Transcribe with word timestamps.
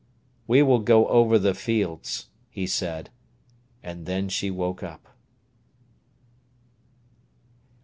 "We 0.47 0.63
will 0.63 0.79
go 0.79 1.07
over 1.09 1.37
the 1.37 1.53
fields," 1.53 2.29
he 2.49 2.65
said; 2.65 3.11
and 3.83 4.07
then 4.07 4.29
she 4.29 4.49
woke 4.49 4.81
up. 4.81 5.09